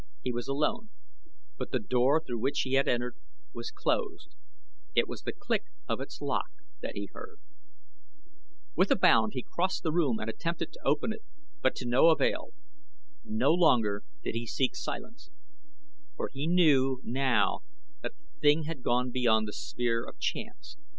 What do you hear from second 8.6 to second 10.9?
With a bound he crossed the room and attempted to